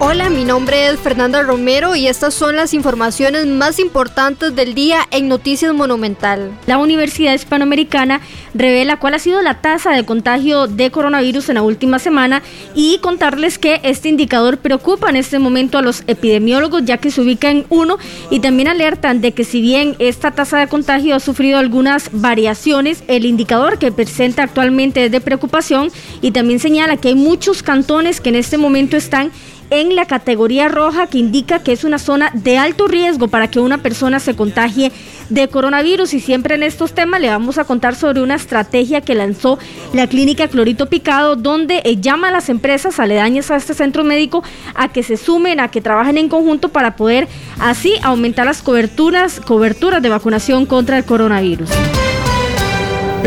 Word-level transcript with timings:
Hola, 0.00 0.30
mi 0.30 0.44
nombre 0.44 0.86
es 0.86 1.00
Fernanda 1.00 1.42
Romero 1.42 1.96
y 1.96 2.06
estas 2.06 2.32
son 2.32 2.54
las 2.54 2.72
informaciones 2.72 3.46
más 3.46 3.80
importantes 3.80 4.54
del 4.54 4.72
día 4.72 5.00
en 5.10 5.26
Noticias 5.26 5.74
Monumental. 5.74 6.52
La 6.66 6.78
Universidad 6.78 7.34
Hispanoamericana 7.34 8.20
revela 8.54 9.00
cuál 9.00 9.14
ha 9.14 9.18
sido 9.18 9.42
la 9.42 9.60
tasa 9.60 9.90
de 9.90 10.04
contagio 10.04 10.68
de 10.68 10.92
coronavirus 10.92 11.48
en 11.48 11.56
la 11.56 11.62
última 11.62 11.98
semana 11.98 12.44
y 12.76 12.98
contarles 12.98 13.58
que 13.58 13.80
este 13.82 14.08
indicador 14.08 14.58
preocupa 14.58 15.10
en 15.10 15.16
este 15.16 15.40
momento 15.40 15.78
a 15.78 15.82
los 15.82 16.04
epidemiólogos 16.06 16.84
ya 16.84 16.98
que 16.98 17.10
se 17.10 17.20
ubica 17.20 17.50
en 17.50 17.66
uno 17.68 17.98
y 18.30 18.38
también 18.38 18.68
alertan 18.68 19.20
de 19.20 19.32
que 19.32 19.42
si 19.42 19.60
bien 19.60 19.96
esta 19.98 20.30
tasa 20.30 20.58
de 20.58 20.68
contagio 20.68 21.16
ha 21.16 21.20
sufrido 21.20 21.58
algunas 21.58 22.10
variaciones, 22.12 23.02
el 23.08 23.26
indicador 23.26 23.80
que 23.80 23.90
presenta 23.90 24.44
actualmente 24.44 25.06
es 25.06 25.10
de 25.10 25.20
preocupación 25.20 25.90
y 26.22 26.30
también 26.30 26.60
señala 26.60 26.98
que 26.98 27.08
hay 27.08 27.16
muchos 27.16 27.64
cantones 27.64 28.20
que 28.20 28.28
en 28.28 28.36
este 28.36 28.58
momento 28.58 28.96
están 28.96 29.32
en 29.70 29.96
la 29.96 30.06
categoría 30.06 30.68
roja 30.68 31.06
que 31.06 31.18
indica 31.18 31.60
que 31.60 31.72
es 31.72 31.84
una 31.84 31.98
zona 31.98 32.30
de 32.34 32.58
alto 32.58 32.88
riesgo 32.88 33.28
para 33.28 33.50
que 33.50 33.60
una 33.60 33.78
persona 33.78 34.20
se 34.20 34.34
contagie 34.34 34.92
de 35.28 35.48
coronavirus 35.48 36.14
y 36.14 36.20
siempre 36.20 36.54
en 36.54 36.62
estos 36.62 36.94
temas 36.94 37.20
le 37.20 37.28
vamos 37.28 37.58
a 37.58 37.64
contar 37.64 37.94
sobre 37.94 38.22
una 38.22 38.34
estrategia 38.34 39.00
que 39.00 39.14
lanzó 39.14 39.58
la 39.92 40.06
clínica 40.06 40.48
Clorito 40.48 40.88
Picado 40.88 41.36
donde 41.36 41.82
llama 42.00 42.28
a 42.28 42.32
las 42.32 42.48
empresas 42.48 42.98
aledañas 42.98 43.50
a 43.50 43.56
este 43.56 43.74
centro 43.74 44.04
médico 44.04 44.42
a 44.74 44.88
que 44.88 45.02
se 45.02 45.16
sumen, 45.16 45.60
a 45.60 45.68
que 45.68 45.80
trabajen 45.80 46.18
en 46.18 46.28
conjunto 46.28 46.70
para 46.70 46.96
poder 46.96 47.28
así 47.58 47.94
aumentar 48.02 48.46
las 48.46 48.62
coberturas, 48.62 49.40
coberturas 49.40 50.02
de 50.02 50.08
vacunación 50.08 50.66
contra 50.66 50.96
el 50.96 51.04
coronavirus. 51.04 51.68